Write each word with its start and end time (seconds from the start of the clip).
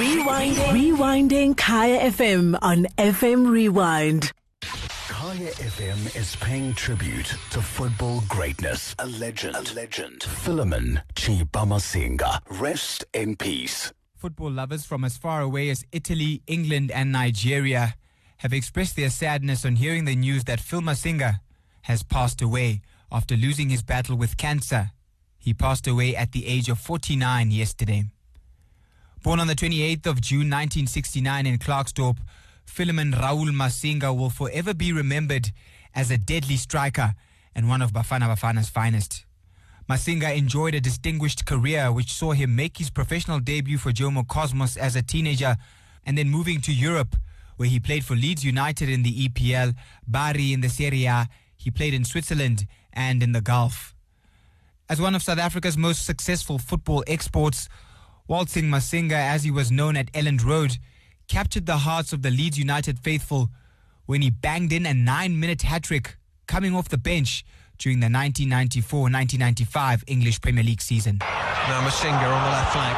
Rewinding. 0.00 0.72
Rewinding 0.72 1.56
Kaya 1.58 2.10
FM 2.10 2.58
on 2.62 2.86
FM 2.96 3.50
Rewind. 3.50 4.32
Kaya 4.62 5.50
FM 5.50 6.16
is 6.16 6.36
paying 6.36 6.72
tribute 6.72 7.34
to 7.50 7.60
football 7.60 8.22
greatness. 8.26 8.94
A 8.98 9.06
legend. 9.06 9.56
A 9.56 9.74
legend. 9.74 10.22
Philemon 10.22 11.02
Chippa 11.14 11.66
Masinga. 11.68 12.40
Rest 12.48 13.04
in 13.12 13.36
peace. 13.36 13.92
Football 14.16 14.52
lovers 14.52 14.86
from 14.86 15.04
as 15.04 15.18
far 15.18 15.42
away 15.42 15.68
as 15.68 15.84
Italy, 15.92 16.40
England, 16.46 16.90
and 16.90 17.12
Nigeria 17.12 17.94
have 18.38 18.54
expressed 18.54 18.96
their 18.96 19.10
sadness 19.10 19.66
on 19.66 19.76
hearing 19.76 20.06
the 20.06 20.16
news 20.16 20.44
that 20.44 20.60
Phil 20.60 20.80
Masinga 20.80 21.40
has 21.82 22.02
passed 22.02 22.40
away 22.40 22.80
after 23.12 23.36
losing 23.36 23.68
his 23.68 23.82
battle 23.82 24.16
with 24.16 24.38
cancer. 24.38 24.92
He 25.38 25.52
passed 25.52 25.86
away 25.86 26.16
at 26.16 26.32
the 26.32 26.46
age 26.46 26.70
of 26.70 26.78
49 26.78 27.50
yesterday. 27.50 28.04
Born 29.22 29.38
on 29.38 29.48
the 29.48 29.54
28th 29.54 30.06
of 30.06 30.22
June 30.22 30.48
1969 30.48 31.44
in 31.44 31.58
Klerksdorp, 31.58 32.16
Philemon 32.64 33.12
Raul 33.12 33.50
Masinga 33.50 34.16
will 34.16 34.30
forever 34.30 34.72
be 34.72 34.94
remembered 34.94 35.52
as 35.94 36.10
a 36.10 36.16
deadly 36.16 36.56
striker 36.56 37.12
and 37.54 37.68
one 37.68 37.82
of 37.82 37.92
Bafana 37.92 38.34
Bafana's 38.34 38.70
finest. 38.70 39.26
Masinga 39.90 40.34
enjoyed 40.34 40.74
a 40.74 40.80
distinguished 40.80 41.44
career 41.44 41.92
which 41.92 42.14
saw 42.14 42.32
him 42.32 42.56
make 42.56 42.78
his 42.78 42.88
professional 42.88 43.40
debut 43.40 43.76
for 43.76 43.92
Jomo 43.92 44.26
Cosmos 44.26 44.78
as 44.78 44.96
a 44.96 45.02
teenager 45.02 45.56
and 46.06 46.16
then 46.16 46.30
moving 46.30 46.62
to 46.62 46.72
Europe 46.72 47.14
where 47.58 47.68
he 47.68 47.78
played 47.78 48.06
for 48.06 48.14
Leeds 48.14 48.42
United 48.42 48.88
in 48.88 49.02
the 49.02 49.28
EPL, 49.28 49.74
Bari 50.08 50.54
in 50.54 50.62
the 50.62 50.70
Serie 50.70 51.04
A, 51.04 51.28
he 51.58 51.70
played 51.70 51.92
in 51.92 52.06
Switzerland 52.06 52.66
and 52.90 53.22
in 53.22 53.32
the 53.32 53.42
Gulf. 53.42 53.94
As 54.88 54.98
one 54.98 55.14
of 55.14 55.22
South 55.22 55.38
Africa's 55.38 55.76
most 55.76 56.06
successful 56.06 56.58
football 56.58 57.04
exports, 57.06 57.68
Waltzing 58.30 58.66
Masinga, 58.66 59.10
as 59.10 59.42
he 59.42 59.50
was 59.50 59.72
known 59.72 59.96
at 59.96 60.12
Elland 60.12 60.44
Road, 60.44 60.78
captured 61.26 61.66
the 61.66 61.78
hearts 61.78 62.12
of 62.12 62.22
the 62.22 62.30
Leeds 62.30 62.56
United 62.56 62.96
faithful 63.00 63.50
when 64.06 64.22
he 64.22 64.30
banged 64.30 64.72
in 64.72 64.86
a 64.86 64.94
nine-minute 64.94 65.62
hat-trick 65.62 66.16
coming 66.46 66.72
off 66.72 66.88
the 66.88 66.96
bench 66.96 67.44
during 67.78 67.98
the 67.98 68.06
1994-1995 68.06 70.04
English 70.06 70.40
Premier 70.40 70.62
League 70.62 70.80
season. 70.80 71.18
Now 71.18 71.82
Masinga 71.82 72.30
on 72.30 72.44
the 72.44 72.50
left 72.54 72.72
flank. 72.72 72.96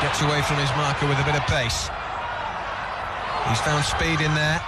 Gets 0.00 0.22
away 0.22 0.42
from 0.42 0.58
his 0.58 0.70
marker 0.76 1.08
with 1.08 1.18
a 1.18 1.24
bit 1.24 1.34
of 1.34 1.42
pace. 1.48 1.90
He's 3.48 3.60
found 3.66 3.84
Speed 3.84 4.20
in 4.20 4.32
there. 4.36 4.62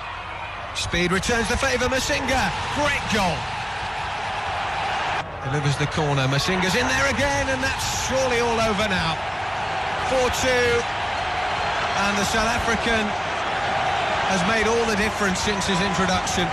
Speed 0.75 1.13
returns 1.13 1.49
the 1.49 1.57
favour, 1.57 1.87
Masinga. 1.87 2.51
Great 2.75 3.15
goal. 3.15 3.54
Delivers 5.45 5.77
the 5.77 5.87
corner. 5.93 6.25
Masinga's 6.27 6.75
in 6.75 6.89
there 6.89 7.09
again, 7.13 7.49
and 7.53 7.63
that's 7.63 8.09
surely 8.09 8.41
all 8.41 8.59
over 8.65 8.89
now. 8.89 9.13
4-2. 10.09 10.49
And 10.49 12.17
the 12.17 12.25
South 12.25 12.49
African 12.49 13.05
has 14.33 14.41
made 14.49 14.67
all 14.67 14.85
the 14.89 14.97
difference 14.97 15.39
since 15.41 15.67
his 15.67 15.81
introduction. 15.85 16.49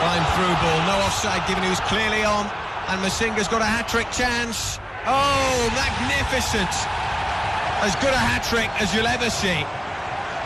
Fine 0.00 0.24
through 0.38 0.54
ball, 0.62 0.80
no 0.86 0.96
offside 1.04 1.46
given, 1.46 1.62
he 1.62 1.68
was 1.68 1.80
clearly 1.80 2.24
on. 2.24 2.46
And 2.88 3.02
Masinga's 3.02 3.48
got 3.48 3.62
a 3.62 3.66
hat-trick 3.66 4.10
chance. 4.10 4.78
Oh, 5.06 5.70
magnificent. 5.74 6.70
As 7.82 7.94
good 7.96 8.14
a 8.14 8.18
hat-trick 8.18 8.70
as 8.80 8.94
you'll 8.94 9.06
ever 9.06 9.28
see. 9.28 9.64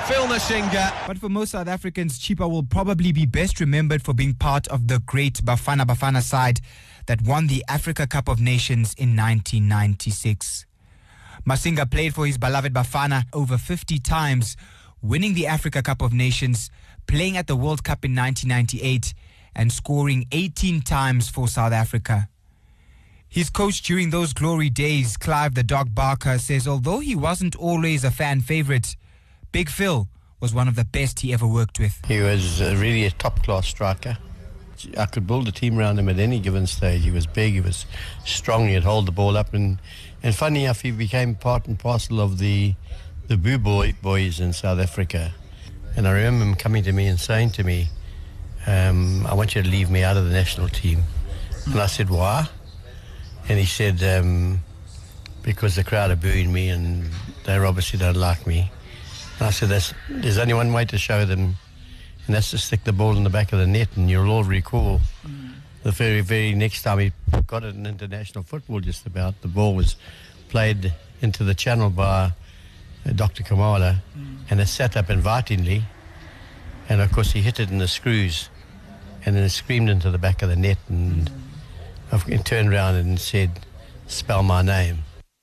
Phil 0.07 0.27
Masinga. 0.27 0.93
But 1.07 1.19
for 1.19 1.29
most 1.29 1.53
South 1.53 1.69
Africans, 1.69 2.19
Chippa 2.19 2.49
will 2.51 2.63
probably 2.63 3.13
be 3.13 3.25
best 3.27 3.61
remembered 3.61 4.03
for 4.03 4.13
being 4.13 4.35
part 4.35 4.69
of 4.69 4.89
the 4.89 4.99
great 5.01 5.35
Bafana 5.45 5.87
Bafana 5.87 6.23
side 6.23 6.61
that 7.07 7.23
won 7.23 7.47
the 7.47 7.65
Africa 7.69 8.07
Cup 8.07 8.29
of 8.29 8.41
Nations 8.41 8.95
in 8.95 9.17
1996. 9.17 10.67
Masinga 11.47 11.91
played 11.91 12.15
for 12.15 12.27
his 12.27 12.39
beloved 12.39 12.73
Bafana 12.73 13.25
over 13.33 13.59
50 13.59 13.99
times, 13.99 14.57
winning 15.03 15.35
the 15.35 15.47
Africa 15.47 15.83
Cup 15.83 16.01
of 16.01 16.13
Nations, 16.13 16.71
playing 17.07 17.37
at 17.37 17.47
the 17.47 17.57
World 17.57 17.85
Cup 17.85 18.05
in 18.05 18.15
1998, 18.15 19.13
and 19.55 19.71
scoring 19.73 20.27
18 20.33 20.81
times 20.81 21.29
for 21.29 21.47
South 21.49 21.73
Africa. 21.73 22.29
His 23.29 23.51
coach 23.51 23.83
during 23.83 24.11
those 24.11 24.33
glory 24.33 24.71
days, 24.71 25.17
Clive 25.17 25.55
the 25.55 25.63
Dog 25.63 25.95
Barker, 25.95 26.39
says 26.39 26.69
although 26.69 27.01
he 27.01 27.17
wasn't 27.17 27.57
always 27.57 28.05
a 28.05 28.11
fan 28.11 28.41
favorite, 28.41 28.97
Big 29.53 29.69
Phil 29.69 30.09
was 30.41 30.55
one 30.55 30.69
of 30.69 30.77
the 30.77 30.85
best 30.85 31.21
he 31.21 31.33
ever 31.33 31.47
worked 31.47 31.79
with. 31.79 32.01
He 32.07 32.21
was 32.21 32.61
really 32.61 33.05
a 33.05 33.11
top 33.11 33.43
class 33.43 33.67
striker. 33.67 34.17
I 34.97 35.07
could 35.07 35.27
build 35.27 35.49
a 35.49 35.53
team 35.53 35.79
around 35.79 35.99
him 35.99 36.09
at 36.09 36.19
any 36.19 36.41
given 36.41 36.67
stage. 36.67 37.03
He 37.03 37.11
was 37.11 37.27
big, 37.27 37.55
he 37.55 37.61
was 37.61 37.87
strong, 38.25 38.69
he'd 38.69 38.85
hold 38.85 39.07
the 39.07 39.13
ball 39.13 39.37
up. 39.37 39.55
And, 39.55 39.79
and 40.23 40.35
funny 40.35 40.65
enough, 40.65 40.81
he 40.83 40.91
became 40.91 41.35
part 41.35 41.67
and 41.67 41.79
parcel 41.79 42.21
of 42.21 42.39
the, 42.39 42.75
the 43.29 43.37
Boo 43.37 43.59
Boy 43.59 43.95
boys 44.03 44.41
in 44.41 44.53
South 44.53 44.79
Africa. 44.79 45.33
And 45.97 46.09
I 46.09 46.13
remember 46.13 46.45
him 46.45 46.55
coming 46.55 46.83
to 46.85 46.93
me 46.93 47.07
and 47.07 47.19
saying 47.21 47.51
to 47.53 47.65
me, 47.65 47.89
um, 48.67 49.27
I 49.27 49.35
want 49.35 49.55
you 49.55 49.63
to 49.63 49.69
leave 49.69 49.91
me 49.91 50.03
out 50.03 50.17
of 50.17 50.25
the 50.25 50.33
national 50.33 50.69
team. 50.69 51.03
And 51.67 51.81
I 51.81 51.87
said, 51.87 52.11
why? 52.11 52.49
And 53.49 53.59
he 53.59 53.67
said, 53.67 54.03
um, 54.03 54.61
because 55.43 55.77
the 55.77 55.85
crowd 55.85 56.11
are 56.11 56.17
booing 56.17 56.53
me 56.53 56.71
and 56.71 57.11
they 57.45 57.57
obviously 57.57 57.99
don't 57.99 58.17
like 58.17 58.47
me. 58.47 58.71
And 59.39 59.49
I 59.49 59.51
said, 59.51 59.69
there's 60.09 60.39
only 60.39 60.55
one 60.55 60.73
way 60.73 60.85
to 60.87 60.99
show 60.99 61.25
them, 61.25 61.57
and 62.27 62.35
that's 62.35 62.51
to 62.51 62.59
stick 62.59 62.85
the 62.85 62.93
ball 62.93 63.17
in 63.17 63.25
the 63.25 63.31
back 63.31 63.53
of 63.53 63.59
the 63.59 63.67
net. 63.67 63.89
And 63.97 64.09
you'll 64.09 64.31
all 64.31 64.45
recall 64.45 65.01
mm. 65.27 65.53
the 65.83 65.91
very, 65.91 66.21
very 66.21 66.55
next 66.55 66.83
time 66.83 66.99
he 66.99 67.13
got 67.47 67.65
it 67.65 67.75
in 67.75 67.87
international 67.87 68.45
football, 68.45 68.81
just 68.81 69.07
about, 69.07 69.41
the 69.43 69.49
ball 69.49 69.75
was 69.75 69.97
played 70.49 70.95
into 71.21 71.45
the 71.45 71.55
channel 71.55 71.91
by 71.91 72.33
uh, 73.07 73.13
Dr. 73.15 73.43
Khumalo, 73.43 73.97
mm. 74.17 74.39
and 74.49 74.61
it 74.61 74.69
sat 74.69 74.97
up 74.97 75.11
invitingly. 75.11 75.85
And 76.89 77.01
of 77.01 77.13
course, 77.13 77.33
he 77.33 77.41
hit 77.41 77.61
it 77.61 77.71
in 77.71 77.79
the 77.79 77.89
screws, 77.89 78.49
and 79.25 79.37
then 79.37 79.43
it 79.43 79.51
screamed 79.51 79.91
into 79.91 80.11
the 80.11 80.19
back 80.19 80.43
of 80.43 80.49
the 80.49 80.57
net. 80.57 80.79
And 80.89 81.31
mm. 82.11 82.33
I 82.33 82.37
turned 82.39 82.73
around 82.73 82.95
and 82.97 83.19
said, 83.19 83.61
Spell 84.07 84.43
my 84.43 84.63
name. 84.63 84.99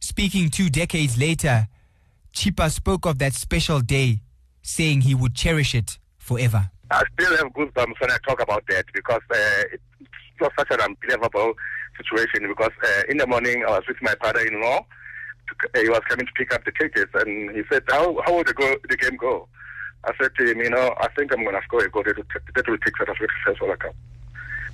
Speaking 0.00 0.48
two 0.50 0.70
decades 0.70 1.18
later, 1.18 1.68
Chippa 2.32 2.70
spoke 2.70 3.06
of 3.06 3.18
that 3.18 3.34
special 3.34 3.80
day, 3.80 4.20
saying 4.62 5.02
he 5.02 5.14
would 5.14 5.34
cherish 5.34 5.74
it 5.74 5.98
forever. 6.18 6.70
I 6.90 7.04
still 7.14 7.36
have 7.36 7.52
goosebumps 7.52 8.00
when 8.00 8.10
I 8.10 8.16
talk 8.26 8.42
about 8.42 8.64
that 8.68 8.86
because 8.92 9.20
uh, 9.30 9.64
it 9.72 9.80
was 10.40 10.50
such 10.58 10.68
an 10.70 10.80
unbelievable 10.80 11.52
situation. 11.96 12.48
Because 12.48 12.72
uh, 12.82 13.02
in 13.08 13.18
the 13.18 13.26
morning, 13.26 13.64
I 13.66 13.70
was 13.70 13.82
with 13.86 13.98
my 14.02 14.14
father-in-law. 14.20 14.78
Uh, 14.78 15.80
he 15.80 15.88
was 15.88 16.00
coming 16.08 16.26
to 16.26 16.32
pick 16.34 16.52
up 16.54 16.64
the 16.64 16.72
tickets, 16.72 17.10
and 17.14 17.50
he 17.54 17.62
said, 17.70 17.82
"How 17.88 18.20
how 18.24 18.36
will 18.36 18.44
the, 18.44 18.54
go, 18.54 18.76
the 18.88 18.96
game 18.96 19.16
go?" 19.16 19.48
I 20.04 20.12
said 20.20 20.30
to 20.38 20.50
him, 20.50 20.58
"You 20.60 20.70
know, 20.70 20.94
I 20.98 21.08
think 21.16 21.32
I'm 21.32 21.44
going 21.44 21.54
to 21.56 21.62
score 21.64 21.84
a 21.84 21.90
goal 21.90 22.04
that 22.04 22.16
will, 22.16 22.78
take 22.78 22.96
South 22.96 23.08
Africa 23.08 23.32
first 23.44 23.60
World 23.60 23.78
Cup." 23.78 23.94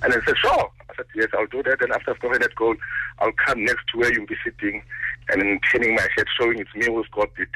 And 0.03 0.13
I 0.13 0.25
said, 0.25 0.37
"Sure." 0.37 0.71
I 0.89 0.95
said, 0.95 1.05
"Yes, 1.15 1.29
I'll 1.33 1.47
do 1.47 1.63
that." 1.63 1.81
And 1.81 1.91
after 1.91 2.15
scoring 2.15 2.41
that 2.41 2.55
goal, 2.55 2.75
I'll 3.19 3.31
come 3.45 3.65
next 3.65 3.87
to 3.91 3.99
where 3.99 4.13
you'll 4.13 4.27
be 4.27 4.37
sitting 4.43 4.83
and 5.29 5.41
then 5.41 5.59
turning 5.71 5.95
my 5.95 6.07
head, 6.15 6.25
showing 6.39 6.59
it's 6.59 6.73
me 6.75 6.85
who 6.85 7.03
scored 7.05 7.29
it. 7.37 7.49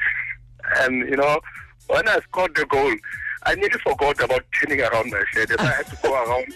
And, 0.80 1.08
you 1.08 1.16
know, 1.16 1.40
when 1.86 2.08
I 2.08 2.20
scored 2.20 2.54
the 2.54 2.66
goal, 2.66 2.94
I 3.44 3.54
nearly 3.54 3.78
forgot 3.82 4.22
about 4.22 4.44
turning 4.60 4.80
around 4.80 5.10
my 5.10 5.22
head. 5.32 5.50
And 5.50 5.60
I 5.60 5.72
had 5.72 5.86
to 5.86 5.96
go 6.02 6.12
around 6.24 6.52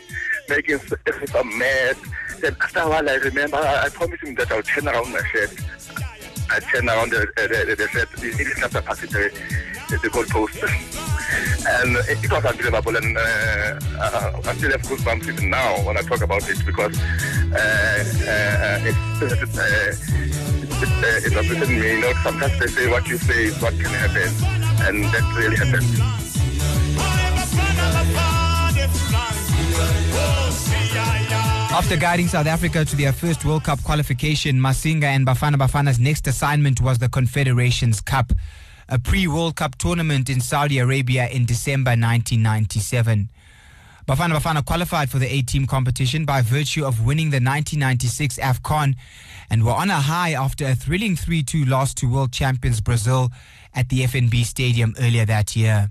making 0.49 0.81
I'm 1.35 1.59
mad. 1.59 1.97
Then 2.41 2.57
after 2.61 2.81
a 2.81 2.89
while, 2.89 3.09
I 3.09 3.15
remember 3.15 3.57
I, 3.57 3.85
I 3.85 3.89
promised 3.89 4.23
him 4.23 4.35
that 4.37 4.53
I'll 4.53 4.63
turn 4.63 4.89
around 4.89 5.13
my 5.13 5.23
head. 5.23 5.51
I 6.51 6.61
turned 6.61 6.89
around 6.89 7.11
the, 7.11 7.27
the, 7.37 7.49
the, 7.49 7.75
the 7.75 7.89
set, 7.89 8.11
the, 8.13 8.31
the, 8.31 8.45
the, 9.09 9.33
the, 9.89 9.99
the 9.99 10.11
goal 10.11 10.25
post. 10.25 11.16
And 11.67 11.97
it, 12.09 12.31
was 12.31 12.45
unbelievable. 12.45 12.97
And 12.97 13.17
uh, 13.17 13.21
uh, 13.99 14.41
I 14.45 14.55
still 14.57 14.71
have 14.71 14.83
goosebumps 14.83 15.29
even 15.29 15.51
now 15.51 15.85
when 15.85 15.97
I 15.97 16.03
talk 16.03 16.21
about 16.21 16.49
it 16.49 16.65
because 16.65 16.99
uh, 16.99 17.57
uh, 17.57 18.79
it's, 18.89 19.23
it, 19.23 19.43
it 21.27 21.35
represents 21.35 21.69
me. 21.69 21.93
You 21.93 22.01
know, 22.01 22.13
sometimes 22.23 22.59
they 22.59 22.67
say 22.67 22.91
what 22.91 23.07
you 23.09 23.19
say 23.19 23.45
is 23.45 23.61
what 23.61 23.75
can 23.75 23.87
happen, 23.87 24.31
and 24.87 25.05
that 25.05 25.35
really 25.37 25.57
happened. 25.57 26.17
After 31.77 31.97
guiding 31.99 32.27
South 32.27 32.47
Africa 32.47 32.87
to 32.87 32.97
their 32.97 33.13
first 33.13 33.45
World 33.45 33.65
Cup 33.65 33.83
qualification, 33.83 34.57
Masinga 34.57 35.05
and 35.05 35.27
Bafana 35.27 35.57
Bafana's 35.57 36.01
next 36.01 36.27
assignment 36.27 36.81
was 36.81 36.99
the 36.99 37.09
Confederations 37.09 38.01
Cup. 38.01 38.33
A 38.89 38.99
pre 38.99 39.27
World 39.27 39.57
Cup 39.57 39.77
tournament 39.79 40.31
in 40.31 40.41
Saudi 40.41 40.79
Arabia 40.79 41.27
in 41.29 41.45
December 41.45 41.91
1997. 41.91 43.29
Bafana 44.07 44.39
Bafana 44.39 44.65
qualified 44.65 45.11
for 45.11 45.19
the 45.19 45.27
A 45.27 45.43
team 45.43 45.67
competition 45.67 46.25
by 46.25 46.41
virtue 46.41 46.85
of 46.85 47.05
winning 47.05 47.31
the 47.31 47.43
1996 47.43 48.39
AFCON 48.39 48.95
and 49.51 49.65
were 49.65 49.73
on 49.73 49.91
a 49.91 50.01
high 50.01 50.33
after 50.33 50.65
a 50.65 50.77
thrilling 50.77 51.17
3 51.17 51.43
2 51.43 51.65
loss 51.65 51.93
to 51.95 52.09
world 52.09 52.33
champions 52.33 52.81
Brazil 52.81 53.31
at 53.75 53.89
the 53.89 54.05
FNB 54.05 54.45
Stadium 54.45 54.95
earlier 55.01 55.25
that 55.25 55.57
year. 55.57 55.89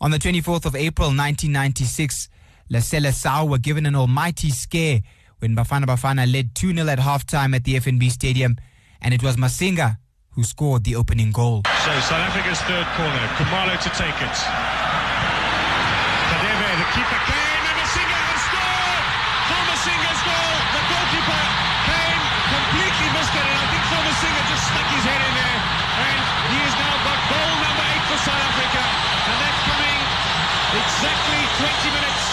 On 0.00 0.10
the 0.10 0.18
24th 0.18 0.64
of 0.64 0.74
April 0.74 1.08
1996, 1.08 2.30
La 2.70 2.78
Seleção 2.78 3.50
were 3.50 3.58
given 3.58 3.84
an 3.84 3.94
almighty 3.94 4.48
scare 4.48 5.00
when 5.40 5.54
Bafana 5.54 5.84
Bafana 5.84 6.30
led 6.30 6.54
2 6.54 6.72
0 6.72 6.88
at 6.88 6.98
halftime 6.98 7.54
at 7.54 7.64
the 7.64 7.74
FNB 7.74 8.10
Stadium, 8.10 8.56
and 9.02 9.12
it 9.12 9.22
was 9.22 9.36
Masinga 9.36 9.98
who 10.40 10.44
scored 10.48 10.80
the 10.88 10.96
opening 10.96 11.28
goal. 11.36 11.60
So 11.84 11.92
South 12.08 12.24
Africa's 12.32 12.56
third 12.64 12.88
corner, 12.96 13.24
Khumalo 13.36 13.76
to 13.76 13.90
take 13.92 14.16
it 14.24 14.36
Kadebe, 16.32 16.68
The 16.80 16.88
keeper 16.96 17.20
Kane 17.28 17.64
and 17.68 17.76
Masinga 17.76 18.20
has 18.24 18.40
scored! 18.48 19.04
For 19.52 19.60
Masinga's 19.68 20.22
goal, 20.24 20.56
the 20.72 20.82
goalkeeper 20.88 21.44
Kane 21.92 22.24
completely 22.56 23.08
missed 23.20 23.36
it, 23.36 23.44
and 23.52 23.58
I 23.60 23.66
think 23.68 23.84
for 23.92 24.00
Masinga 24.00 24.42
just 24.48 24.64
stuck 24.64 24.88
his 24.96 25.04
head 25.04 25.20
in 25.28 25.34
there, 25.36 25.60
and 26.08 26.20
he 26.48 26.58
has 26.64 26.74
now 26.80 26.94
got 27.04 27.20
goal 27.28 27.52
number 27.60 27.84
eight 27.92 28.04
for 28.08 28.18
South 28.24 28.40
Africa, 28.40 28.80
and 28.80 29.36
that's 29.44 29.60
coming 29.68 29.98
exactly 30.72 31.40
20 31.68 32.00
minutes 32.00 32.24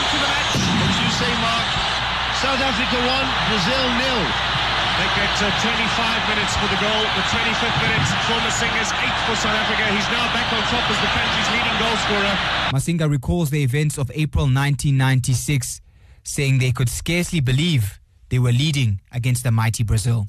into 0.00 0.16
the 0.16 0.28
match. 0.32 0.52
What 0.80 0.92
you 0.96 1.08
say, 1.12 1.32
Mark? 1.44 1.68
South 2.40 2.62
Africa 2.64 2.96
won, 3.04 3.24
Brazil 3.52 3.84
nil. 4.00 4.47
They 4.98 5.06
get 5.14 5.30
uh, 5.30 5.46
25 5.62 6.28
minutes 6.28 6.56
for 6.58 6.66
the 6.66 6.80
goal. 6.82 7.02
The 7.14 7.22
25th 7.30 7.78
minute 7.86 8.02
for 8.26 8.34
Masinga's 8.42 8.90
eighth 8.98 9.20
for 9.30 9.36
South 9.36 9.54
Africa. 9.54 9.86
He's 9.94 10.10
now 10.10 10.26
back 10.34 10.52
on 10.52 10.60
top 10.74 10.90
as 10.90 10.98
the 10.98 11.06
country's 11.14 11.50
leading 11.54 11.78
goal 11.78 11.96
scorer. 12.02 12.34
Masinga 12.74 13.08
recalls 13.08 13.50
the 13.50 13.62
events 13.62 13.96
of 13.96 14.10
April 14.12 14.46
1996, 14.46 15.80
saying 16.24 16.58
they 16.58 16.72
could 16.72 16.88
scarcely 16.88 17.38
believe 17.38 18.00
they 18.30 18.40
were 18.40 18.50
leading 18.50 19.00
against 19.12 19.44
the 19.44 19.52
mighty 19.52 19.84
Brazil. 19.84 20.26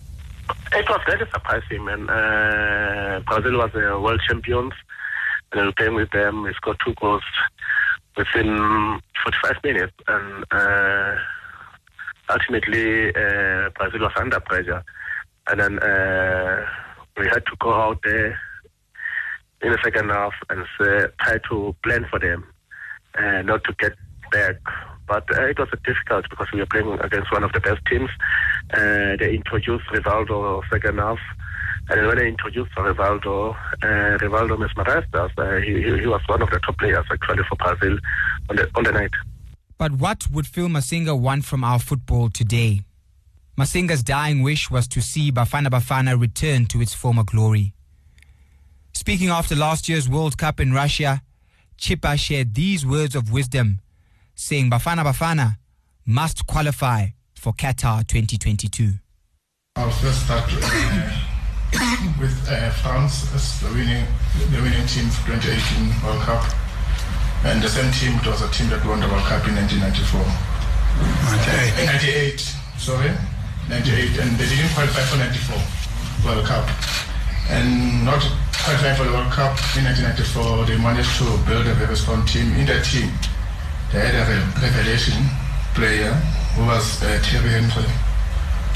It 0.71 0.87
was 0.87 1.01
very 1.07 1.27
surprising, 1.31 1.85
man. 1.85 2.07
Uh, 2.07 3.21
Brazil 3.25 3.57
was 3.57 3.71
the 3.73 3.99
world 3.99 4.21
champions, 4.27 4.73
and 5.51 5.61
we 5.61 5.65
were 5.65 5.73
playing 5.73 5.95
with 5.95 6.11
them. 6.11 6.43
We 6.43 6.53
scored 6.53 6.77
two 6.85 6.93
goals 7.01 7.23
within 8.15 8.99
45 9.23 9.63
minutes, 9.63 9.93
and. 10.07 10.45
Uh, 10.51 11.15
ultimately 12.29 13.09
uh, 13.09 13.69
Brazil 13.75 14.01
was 14.01 14.13
under 14.17 14.39
pressure, 14.39 14.83
and 15.47 15.59
then 15.59 15.79
uh, 15.79 16.65
we 17.17 17.27
had 17.27 17.45
to 17.45 17.55
go 17.59 17.73
out 17.73 17.99
there 18.03 18.39
in 19.61 19.71
the 19.71 19.79
second 19.83 20.09
half 20.09 20.33
and 20.49 20.61
uh, 20.79 21.07
try 21.21 21.37
to 21.49 21.75
plan 21.83 22.05
for 22.09 22.19
them, 22.19 22.45
uh, 23.17 23.41
not 23.41 23.63
to 23.65 23.73
get 23.79 23.93
back. 24.31 24.55
But 25.07 25.25
uh, 25.35 25.47
it 25.47 25.57
was 25.57 25.69
difficult 25.83 26.29
because 26.29 26.47
we 26.53 26.59
were 26.59 26.67
playing 26.67 26.99
against 27.01 27.31
one 27.31 27.43
of 27.43 27.51
the 27.51 27.59
best 27.59 27.81
teams. 27.89 28.09
Uh, 28.73 29.17
they 29.19 29.35
introduced 29.35 29.85
Rivaldo 29.87 30.61
second 30.71 30.99
half. 30.99 31.17
And 31.89 32.05
when 32.05 32.17
they 32.17 32.27
introduced 32.27 32.71
Rivaldo, 32.75 33.55
uh, 33.81 34.17
Rivaldo 34.19 34.59
mesmerized 34.59 35.13
us. 35.15 35.31
Uh, 35.35 35.55
he, 35.55 35.81
he 35.81 36.05
was 36.05 36.21
one 36.27 36.43
of 36.43 36.49
the 36.51 36.59
top 36.59 36.77
players 36.77 37.05
actually 37.11 37.43
for 37.49 37.55
Brazil 37.55 37.97
on 38.49 38.55
the, 38.57 38.69
on 38.75 38.83
the 38.83 38.91
night. 38.91 39.11
But 39.79 39.93
what 39.93 40.29
would 40.29 40.45
Phil 40.45 40.67
Masinga 40.67 41.17
want 41.17 41.45
from 41.45 41.63
our 41.63 41.79
football 41.79 42.29
today? 42.29 42.81
Masinga's 43.57 44.03
dying 44.03 44.41
wish 44.41 44.69
was 44.69 44.89
to 44.89 45.01
see 45.01 45.31
Bafana 45.31 45.67
Bafana 45.67 46.19
return 46.19 46.65
to 46.65 46.81
its 46.81 46.93
former 46.93 47.23
glory. 47.23 47.73
Speaking 48.93 49.29
after 49.29 49.55
last 49.55 49.87
year's 49.87 50.09
World 50.09 50.37
Cup 50.37 50.59
in 50.59 50.73
Russia, 50.73 51.21
Chippa 51.77 52.19
shared 52.19 52.55
these 52.55 52.85
words 52.85 53.15
of 53.15 53.31
wisdom, 53.31 53.79
saying 54.35 54.69
Bafana 54.69 55.05
Bafana 55.05 55.55
must 56.05 56.45
qualify 56.45 57.07
for 57.35 57.53
Qatar 57.53 58.05
2022. 58.05 58.95
I'll 59.77 59.89
first 59.91 60.25
start 60.25 60.43
uh, 60.51 62.13
with 62.19 62.49
uh, 62.49 62.69
France 62.71 63.33
as 63.33 63.61
the 63.61 63.69
winning, 63.69 64.05
the 64.51 64.61
winning 64.61 64.85
team 64.87 65.07
for 65.07 65.31
2018 65.31 66.03
World 66.03 66.21
Cup. 66.23 66.68
And 67.45 67.63
the 67.63 67.69
same 67.69 67.91
team, 67.95 68.19
it 68.19 68.27
was 68.27 68.41
a 68.41 68.51
team 68.51 68.67
that 68.69 68.83
won 68.83 68.99
the 68.99 69.07
World 69.07 69.23
Cup 69.23 69.47
in 69.47 69.55
1994. 69.55 70.19
98. 71.79 72.35
98, 72.35 72.39
sorry. 72.75 73.11
98. 73.71 74.19
And 74.19 74.35
they 74.35 74.43
didn't 74.43 74.75
qualify 74.75 75.03
for 75.07 75.15
94 75.15 75.55
World 76.27 76.43
Cup. 76.43 76.67
And 77.47 78.03
not 78.03 78.19
qualifying 78.59 78.95
for 78.99 79.07
the 79.07 79.15
World 79.15 79.31
Cup 79.31 79.55
in 79.79 79.87
1994, 79.87 80.67
they 80.67 80.77
managed 80.83 81.15
to 81.23 81.27
build 81.47 81.63
a 81.63 81.73
very 81.79 81.95
strong 81.95 82.27
team. 82.27 82.51
In 82.59 82.67
that 82.67 82.83
team, 82.83 83.07
they 83.95 84.03
had 84.03 84.19
a 84.19 84.27
revelation 84.59 85.23
player 85.73 86.11
who 86.59 86.67
was 86.67 86.99
uh, 87.01 87.23
Thierry 87.23 87.55
Henry, 87.55 87.87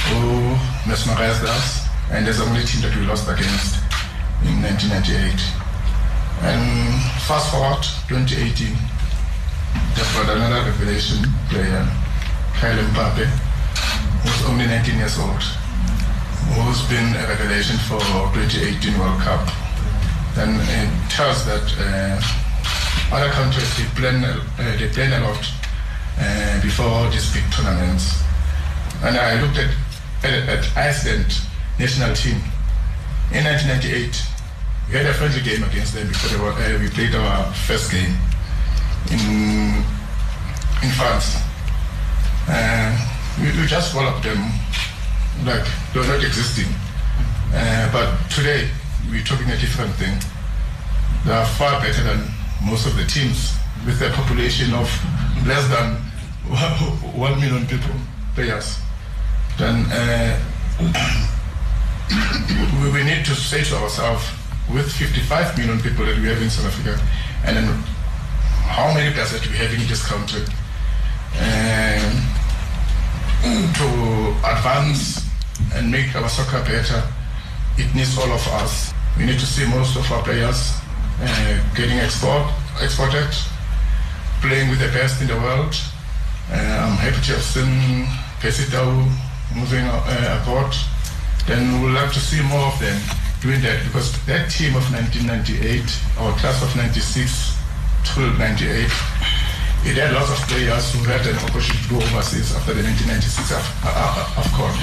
who 0.08 0.56
mesmerized 0.88 1.44
us. 1.44 1.84
And 2.16 2.26
that's 2.26 2.40
the 2.40 2.48
only 2.48 2.64
team 2.64 2.82
that 2.88 2.96
we 2.96 3.04
lost 3.06 3.28
against 3.28 3.84
in 4.48 4.64
1998. 4.64 5.63
And 6.44 7.00
fast 7.24 7.52
forward 7.52 7.84
2018, 8.12 8.76
there 9.96 10.04
was 10.04 10.28
another 10.28 10.70
revelation 10.70 11.24
player, 11.48 11.88
Kylian 12.60 12.92
Mbappe, 12.92 13.26
who's 14.24 14.46
only 14.50 14.68
19 14.68 14.98
years 14.98 15.18
old, 15.20 15.42
who's 16.52 16.84
been 16.92 17.16
a 17.16 17.28
revelation 17.32 17.78
for 17.88 18.00
2018 18.36 19.00
World 19.00 19.22
Cup. 19.22 19.48
And 20.36 20.60
it 20.60 20.92
tells 21.10 21.46
that 21.46 21.64
uh, 21.80 22.20
other 23.16 23.32
countries 23.32 23.78
they 23.78 23.86
plan 23.96 24.24
uh, 24.26 24.44
they 24.78 24.90
plan 24.90 25.14
a 25.22 25.26
lot 25.26 25.48
uh, 26.20 26.62
before 26.62 27.10
these 27.10 27.32
big 27.34 27.44
tournaments. 27.54 28.22
And 29.02 29.16
I 29.16 29.40
looked 29.42 29.58
at, 29.60 29.72
at, 30.24 30.50
at 30.50 30.78
Iceland 30.78 31.40
national 31.80 32.14
team 32.16 32.38
in 33.32 33.46
1998 33.46 34.33
we 34.88 34.96
had 34.96 35.06
a 35.06 35.14
friendly 35.14 35.42
game 35.42 35.64
against 35.64 35.94
them 35.94 36.08
before 36.08 36.44
were, 36.44 36.52
uh, 36.52 36.80
we 36.80 36.90
played 36.90 37.16
our 37.16 37.52
first 37.66 37.92
game 37.92 38.16
in 39.12 39.84
in 40.84 40.92
France. 40.92 41.38
Uh, 42.48 42.92
we, 43.40 43.46
we 43.60 43.66
just 43.68 43.96
up 43.96 44.22
them 44.22 44.52
like 45.46 45.66
they 45.94 46.00
were 46.00 46.08
not 46.08 46.24
existing. 46.24 46.68
Uh, 47.54 47.92
but 47.92 48.30
today 48.30 48.70
we're 49.10 49.24
talking 49.24 49.50
a 49.50 49.58
different 49.58 49.94
thing. 49.96 50.18
They 51.26 51.32
are 51.32 51.46
far 51.46 51.80
better 51.82 52.04
than 52.04 52.28
most 52.66 52.86
of 52.86 52.96
the 52.96 53.06
teams 53.06 53.56
with 53.86 54.02
a 54.02 54.10
population 54.12 54.74
of 54.74 54.90
less 55.48 55.68
than 55.70 55.96
one 57.16 57.40
million 57.40 57.66
people, 57.68 57.96
players. 58.36 58.78
Then 59.58 59.86
uh, 59.92 60.40
we 62.94 63.04
need 63.04 63.26
to 63.26 63.36
say 63.36 63.64
to 63.64 63.76
ourselves 63.78 64.24
with 64.72 64.92
55 64.92 65.58
million 65.58 65.80
people 65.82 66.06
that 66.06 66.18
we 66.18 66.28
have 66.28 66.42
in 66.42 66.50
South 66.50 66.66
Africa, 66.66 67.02
and 67.46 67.58
then 67.58 67.66
how 68.70 68.94
many 68.94 69.12
players 69.14 69.32
that 69.32 69.46
we 69.48 69.58
have 69.58 69.74
in 69.74 69.88
this 69.88 70.06
country, 70.06 70.44
and 71.36 72.24
to 73.44 73.88
advance 74.46 75.28
and 75.76 75.92
make 75.92 76.16
our 76.16 76.30
soccer 76.30 76.64
better, 76.64 77.04
it 77.78 77.94
needs 77.94 78.18
all 78.18 78.32
of 78.32 78.48
us. 78.60 78.94
We 79.18 79.26
need 79.26 79.40
to 79.40 79.46
see 79.46 79.68
most 79.68 79.98
of 79.98 80.10
our 80.12 80.24
players 80.24 80.74
uh, 81.20 81.60
getting 81.76 82.00
export, 82.00 82.52
exported, 82.82 83.30
playing 84.42 84.70
with 84.70 84.80
the 84.80 84.88
best 84.88 85.22
in 85.22 85.28
the 85.28 85.36
world. 85.36 85.76
Uh, 86.52 86.56
I'm 86.56 86.98
happy 86.98 87.22
to 87.28 87.34
have 87.34 87.44
seen 87.44 88.08
Percy 88.40 88.70
Tau 88.72 88.92
moving 89.56 89.86
uh, 89.86 90.40
abroad. 90.42 90.74
Then 91.48 91.82
we'd 91.82 91.94
like 91.94 92.12
to 92.14 92.20
see 92.20 92.42
more 92.44 92.68
of 92.68 92.80
them 92.80 93.00
doing 93.44 93.60
that 93.60 93.76
because 93.84 94.16
that 94.24 94.48
team 94.48 94.72
of 94.72 94.88
1998, 94.96 95.84
our 96.24 96.32
class 96.40 96.64
of 96.64 96.72
96 96.80 97.60
to 98.16 98.32
98, 98.40 98.88
it 99.84 100.00
had 100.00 100.16
lots 100.16 100.32
of 100.32 100.40
players 100.48 100.96
who 100.96 101.04
had 101.04 101.20
an 101.28 101.36
opportunity 101.44 101.76
to 101.76 101.90
go 101.92 102.00
overseas 102.00 102.56
after 102.56 102.72
the 102.72 102.80
1996 102.80 103.52
of, 103.52 104.48
course. 104.56 104.80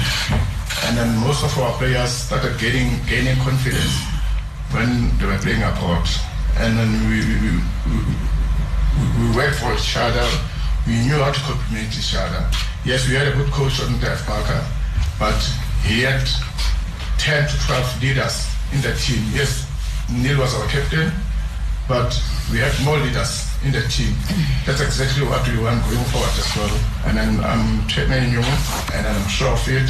And 0.85 0.93
then 0.93 1.09
most 1.25 1.41
of 1.41 1.49
our 1.57 1.73
players 1.81 2.13
started 2.13 2.53
getting 2.61 3.01
gaining 3.09 3.33
confidence 3.41 3.97
when 4.77 5.09
they 5.17 5.25
were 5.25 5.41
playing 5.41 5.65
abroad. 5.65 6.05
And 6.61 6.77
then 6.77 6.93
we, 7.09 7.17
we, 7.25 7.35
we, 7.41 7.51
we, 7.89 9.03
we 9.17 9.25
worked 9.33 9.57
for 9.57 9.73
each 9.73 9.97
other. 9.97 10.21
We 10.85 11.01
knew 11.01 11.17
how 11.17 11.33
to 11.33 11.41
complement 11.49 11.97
each 11.97 12.13
other. 12.13 12.45
Yes, 12.85 13.09
we 13.09 13.17
had 13.17 13.25
a 13.25 13.33
good 13.33 13.49
coach 13.49 13.81
on 13.81 13.97
Dave 13.97 14.21
Parker, 14.29 14.61
but 15.17 15.41
he 15.81 16.05
had 16.05 16.21
10 17.17 17.49
to 17.49 17.55
12 17.65 18.05
leaders 18.05 18.50
in 18.73 18.81
that 18.81 18.97
team. 18.97 19.23
Yes, 19.33 19.67
Neil 20.11 20.39
was 20.39 20.53
our 20.55 20.67
captain, 20.67 21.11
but 21.87 22.11
we 22.51 22.59
have 22.59 22.73
more 22.83 22.97
leaders 22.97 23.47
in 23.63 23.71
the 23.71 23.81
team. 23.87 24.15
That's 24.65 24.81
exactly 24.81 25.25
what 25.25 25.45
we 25.47 25.59
want 25.59 25.83
going 25.87 26.05
forward 26.11 26.33
as 26.35 26.49
well. 26.55 26.73
And 27.05 27.17
then 27.17 27.39
I'm 27.43 27.87
training 27.87 28.31
you, 28.31 28.43
and 28.93 29.07
I'm 29.07 29.27
sure 29.27 29.51
of 29.51 29.63
it, 29.67 29.87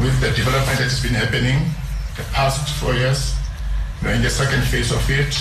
with 0.00 0.14
the 0.20 0.30
development 0.36 0.78
that 0.78 0.88
has 0.88 1.02
been 1.02 1.14
happening 1.14 1.70
the 2.16 2.24
past 2.32 2.68
four 2.80 2.94
years, 2.94 3.36
know, 4.02 4.10
in 4.10 4.22
the 4.22 4.30
second 4.30 4.62
phase 4.64 4.92
of 4.92 5.02
it, 5.10 5.34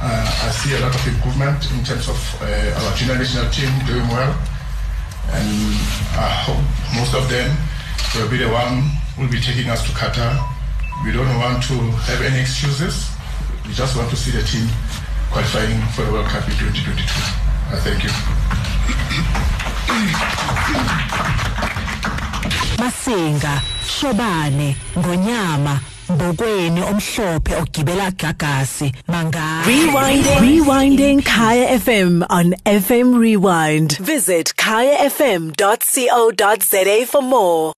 uh, 0.00 0.46
I 0.46 0.50
see 0.50 0.76
a 0.76 0.80
lot 0.80 0.94
of 0.94 1.02
improvement 1.06 1.58
in 1.72 1.84
terms 1.84 2.08
of 2.08 2.18
uh, 2.42 2.80
our 2.84 2.94
junior 2.94 3.18
national 3.18 3.50
team 3.50 3.70
doing 3.86 4.06
well, 4.08 4.30
and 5.32 5.48
I 6.14 6.28
hope 6.46 6.62
most 6.94 7.14
of 7.14 7.28
them 7.28 7.50
will 8.14 8.30
be 8.30 8.38
the 8.38 8.48
one 8.48 8.82
who 9.16 9.22
will 9.22 9.30
be 9.30 9.40
taking 9.40 9.70
us 9.70 9.82
to 9.84 9.90
Qatar. 9.90 10.57
We 11.04 11.12
don't 11.12 11.38
want 11.38 11.62
to 11.64 11.74
have 12.08 12.20
any 12.22 12.40
excuses. 12.40 13.08
We 13.66 13.72
just 13.72 13.96
want 13.96 14.10
to 14.10 14.16
see 14.16 14.30
the 14.30 14.42
team 14.42 14.66
qualifying 15.30 15.80
for 15.94 16.02
the 16.02 16.12
World 16.12 16.26
Cup 16.26 16.44
in 16.48 16.54
2022. 16.56 17.02
I 17.70 17.76
thank 17.84 18.02
you. 18.04 18.10
Masinga, 22.78 23.60
Shobane, 23.86 24.76
Ngonyama, 24.96 25.80
Mbokweni 26.10 26.80
omhlophe 26.82 27.54
ogibela 27.56 28.10
gagasi 28.10 28.92
mangaka 29.08 29.62
Rewinding 29.66 30.40
Rewinding 30.40 31.22
Kaya 31.22 31.78
FM 31.78 32.22
on 32.30 32.54
FM 32.64 33.18
Rewind 33.20 33.98
Visit 33.98 34.54
kayafm.co.za 34.56 35.54
for 37.06 37.20
more 37.22 37.66